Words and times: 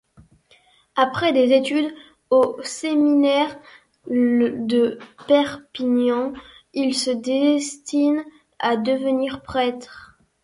Après 0.95 1.31
des 1.31 1.53
études 1.55 1.93
au 2.31 2.57
séminaire 2.63 3.55
de 4.07 4.97
Perpignan, 5.27 6.33
il 6.73 6.95
se 6.95 7.11
destine 7.11 8.25
à 8.57 8.77
devenir 8.77 9.43
prêtre. 9.43 10.17